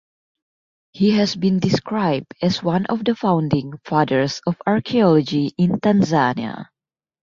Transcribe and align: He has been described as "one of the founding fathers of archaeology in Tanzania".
He 0.93 1.11
has 1.11 1.35
been 1.35 1.59
described 1.59 2.33
as 2.41 2.63
"one 2.63 2.87
of 2.87 3.05
the 3.05 3.13
founding 3.13 3.73
fathers 3.85 4.41
of 4.47 4.59
archaeology 4.65 5.53
in 5.59 5.79
Tanzania". 5.79 6.69